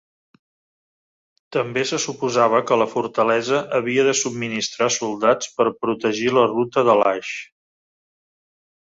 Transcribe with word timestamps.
També 1.55 1.81
se 1.89 1.97
suposava 2.05 2.61
que 2.71 2.77
la 2.81 2.87
fortalesa 2.93 3.59
havia 3.79 4.05
de 4.07 4.15
subministrar 4.21 4.87
soldats 4.95 5.51
per 5.59 5.67
protegir 5.83 6.33
la 6.39 6.47
ruta 6.55 6.85
de 6.89 6.97
l'hajj. 7.01 7.35